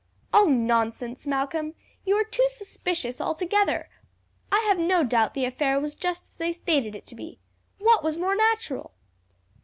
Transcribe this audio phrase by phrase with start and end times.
[0.33, 3.87] "Oh, nonsense, Malcolm, you are too suspicious altogether!
[4.51, 7.37] I have no doubt the affair was just as they stated it to be.
[7.77, 8.95] What was more natural?"